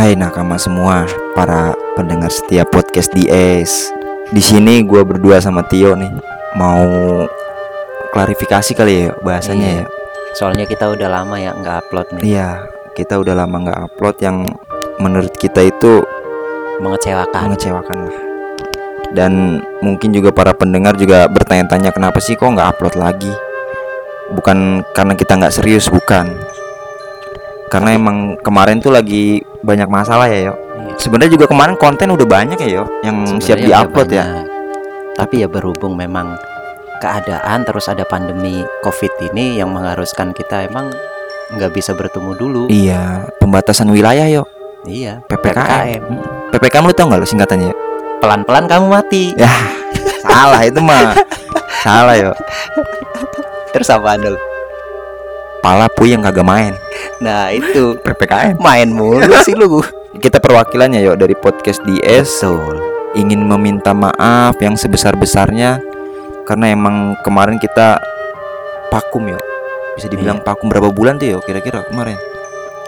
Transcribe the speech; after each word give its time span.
Hai 0.00 0.16
nakama 0.16 0.56
semua, 0.56 1.04
para 1.36 1.76
pendengar 1.92 2.32
setiap 2.32 2.72
podcast 2.72 3.12
DS. 3.12 3.92
Di 4.32 4.40
sini 4.40 4.80
gue 4.80 5.04
berdua 5.04 5.44
sama 5.44 5.60
Tio 5.68 5.92
nih 5.92 6.08
mau 6.56 6.88
klarifikasi 8.08 8.72
kali 8.72 8.94
ya 9.04 9.08
bahasanya 9.20 9.68
Iya. 9.68 9.80
ya. 9.84 9.86
Soalnya 10.32 10.64
kita 10.64 10.88
udah 10.88 11.04
lama 11.04 11.36
ya 11.36 11.52
nggak 11.52 11.76
upload 11.84 12.06
nih. 12.16 12.22
Iya, 12.32 12.64
kita 12.96 13.20
udah 13.20 13.44
lama 13.44 13.56
nggak 13.60 13.80
upload 13.92 14.16
yang 14.24 14.48
menurut 14.96 15.36
kita 15.36 15.68
itu 15.68 16.00
Mengecewakan. 16.80 17.52
mengecewakan 17.52 17.98
lah. 18.08 18.16
Dan 19.12 19.60
mungkin 19.84 20.16
juga 20.16 20.32
para 20.32 20.56
pendengar 20.56 20.96
juga 20.96 21.28
bertanya-tanya 21.28 21.92
kenapa 21.92 22.24
sih 22.24 22.40
kok 22.40 22.48
nggak 22.48 22.72
upload 22.72 22.96
lagi? 22.96 23.32
Bukan 24.32 24.80
karena 24.96 25.12
kita 25.12 25.36
nggak 25.36 25.52
serius, 25.52 25.92
bukan. 25.92 26.30
Karena 27.70 27.94
emang 27.94 28.34
kemarin 28.42 28.82
tuh 28.82 28.90
lagi 28.90 29.38
banyak 29.62 29.86
masalah 29.86 30.26
ya, 30.26 30.50
yo. 30.50 30.54
Iya. 30.58 30.94
Sebenarnya 30.98 31.30
juga 31.38 31.46
kemarin 31.46 31.78
konten 31.78 32.10
udah 32.10 32.26
banyak 32.26 32.58
ya, 32.58 32.82
yo, 32.82 32.84
yang 33.06 33.38
siap 33.38 33.62
Sebenarnya 33.62 33.62
udah 33.62 33.78
diupload 33.86 34.08
ya. 34.10 34.24
Tapi 35.14 35.34
ya 35.46 35.48
berhubung 35.48 35.94
memang 35.94 36.34
keadaan 36.98 37.62
terus 37.62 37.86
ada 37.86 38.02
pandemi 38.04 38.66
COVID 38.82 39.32
ini 39.32 39.62
yang 39.62 39.70
mengharuskan 39.70 40.34
kita 40.34 40.66
emang 40.66 40.90
nggak 41.54 41.70
bisa 41.70 41.94
bertemu 41.94 42.30
dulu. 42.34 42.62
Iya, 42.66 43.30
pembatasan 43.38 43.88
wilayah 43.94 44.26
yo, 44.26 44.44
Iya. 44.88 45.20
PPKM. 45.28 46.02
PPKM 46.56 46.84
lu 46.88 46.94
tau 46.96 47.06
nggak 47.12 47.20
lo 47.20 47.26
singkatannya? 47.28 47.68
yo? 47.68 47.76
Pelan-pelan 48.20 48.64
kamu 48.68 48.86
mati. 48.88 49.32
Ya, 49.36 49.52
salah 50.24 50.60
itu 50.64 50.80
mah. 50.80 51.16
salah 51.84 52.16
yo. 52.16 52.32
Terus 53.70 53.88
apa 53.92 54.16
dulu? 54.16 54.49
Pala 55.60 55.86
puyeng 55.92 56.24
kagak 56.24 56.44
main. 56.44 56.72
Nah 57.20 57.52
itu 57.52 57.96
PPKM. 58.04 58.56
main 58.58 58.88
mulu 58.88 59.20
sih 59.44 59.52
lu. 59.52 59.84
Kita 60.10 60.40
perwakilannya 60.40 61.00
yo 61.00 61.14
dari 61.14 61.36
podcast 61.36 61.84
DS 61.84 62.42
Betul. 62.42 62.76
ingin 63.14 63.44
meminta 63.44 63.92
maaf 63.92 64.56
yang 64.58 64.74
sebesar-besarnya 64.74 65.78
karena 66.44 66.66
emang 66.72 67.14
kemarin 67.22 67.60
kita 67.60 68.00
vakum 68.88 69.28
yo. 69.28 69.38
Bisa 69.94 70.08
dibilang 70.08 70.40
vakum 70.40 70.72
berapa 70.72 70.88
bulan 70.88 71.20
tuh 71.20 71.36
yo 71.36 71.38
kira-kira 71.44 71.84
kemarin? 71.86 72.16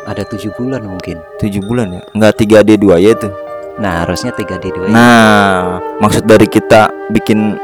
Ada 0.02 0.26
tujuh 0.26 0.50
bulan 0.58 0.82
mungkin. 0.82 1.22
7 1.38 1.62
bulan 1.62 1.94
ya? 1.94 2.02
Enggak 2.10 2.42
3D 2.42 2.74
2 2.74 2.98
y 2.98 3.14
itu. 3.14 3.28
Nah 3.78 4.02
harusnya 4.02 4.34
3 4.34 4.58
d 4.58 4.68
2 4.68 4.90
Nah, 4.90 5.78
maksud 5.96 6.26
dari 6.26 6.44
kita 6.44 6.90
bikin 7.08 7.54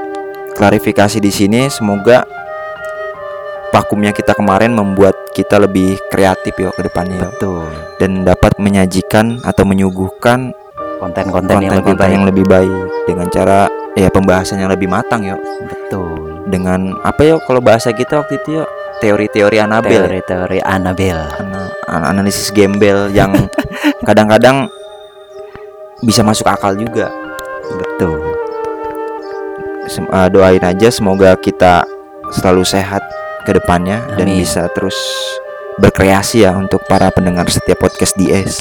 klarifikasi 0.54 1.18
di 1.18 1.28
sini 1.28 1.66
semoga 1.68 2.22
vakumnya 3.68 4.10
kita 4.10 4.32
kemarin 4.32 4.72
membuat 4.72 5.14
kita 5.32 5.58
lebih 5.58 6.00
kreatif 6.08 6.56
yo 6.56 6.70
ke 6.70 6.82
depannya 6.82 7.20
yo. 7.20 7.30
Betul. 7.30 7.64
dan 7.98 8.10
dapat 8.22 8.56
menyajikan 8.56 9.42
atau 9.42 9.62
menyuguhkan 9.62 10.52
Konten-konten 10.98 11.62
yang 11.62 11.78
lebih 11.78 11.94
baik. 11.94 12.10
yang 12.10 12.24
lebih 12.26 12.44
baik 12.44 12.74
dengan 13.06 13.26
cara 13.28 13.70
ya 13.94 14.10
pembahasan 14.10 14.58
yang 14.58 14.70
lebih 14.70 14.86
matang 14.86 15.22
yo 15.22 15.36
Betul. 15.62 16.42
dengan 16.46 16.98
apa 17.00 17.22
yo 17.22 17.36
kalau 17.40 17.60
bahasa 17.60 17.90
kita 17.90 18.18
waktu 18.18 18.38
itu 18.38 18.58
yo 18.58 18.64
teori-teori 18.98 19.62
Anabel 19.62 19.94
ya. 19.94 20.00
Teori-teori 20.04 20.58
Anabel. 20.58 21.18
Ana- 21.38 21.70
an- 21.86 22.06
analisis 22.08 22.50
gembel 22.50 23.10
yang 23.10 23.30
kadang-kadang 24.08 24.66
bisa 26.00 26.22
masuk 26.22 26.46
akal 26.46 26.74
juga 26.74 27.10
Betul. 27.68 28.18
Sem- 29.86 30.08
eh, 30.08 30.28
doain 30.28 30.60
aja 30.60 30.88
semoga 30.88 31.32
kita 31.34 31.86
selalu 32.30 32.60
sehat 32.62 33.00
ke 33.48 33.56
depannya 33.56 34.04
dan 34.12 34.28
bisa 34.28 34.68
terus 34.76 34.96
berkreasi 35.80 36.44
ya 36.44 36.52
untuk 36.52 36.84
para 36.84 37.08
pendengar 37.08 37.48
setiap 37.48 37.80
podcast 37.80 38.12
DS. 38.20 38.60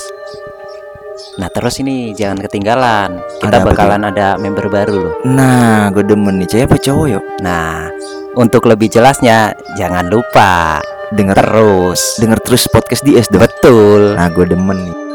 Nah 1.37 1.49
terus 1.53 1.77
ini 1.81 2.17
jangan 2.17 2.41
ketinggalan 2.41 3.21
Kita 3.41 3.45
Ada 3.45 3.57
bakalan 3.61 4.09
ada 4.09 4.27
member 4.41 4.69
baru 4.73 4.95
loh 4.97 5.13
Nah, 5.25 5.89
gue 5.93 6.01
demen 6.01 6.41
nih, 6.41 6.49
cewek 6.49 6.65
apa 6.65 6.77
cowok 6.81 7.07
yuk? 7.13 7.25
Nah 7.45 7.89
untuk 8.33 8.65
lebih 8.65 8.89
jelasnya 8.89 9.53
Jangan 9.77 10.09
lupa 10.09 10.81
Denger 11.13 11.37
Terus 11.37 12.01
denger 12.17 12.39
terus 12.41 12.63
podcast 12.69 13.05
DS 13.05 13.29
dong. 13.29 13.45
Betul 13.45 14.17
Nah, 14.17 14.27
gue 14.33 14.45
demen 14.49 14.77
nih. 14.89 15.06